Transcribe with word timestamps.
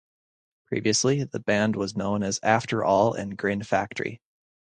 Previously, 0.65 1.23
the 1.25 1.39
band 1.39 1.75
was 1.75 1.95
known 1.95 2.23
as 2.23 2.39
After 2.41 2.83
All 2.83 3.13
and 3.13 3.37
Grin 3.37 3.61
Factory. 3.63 4.19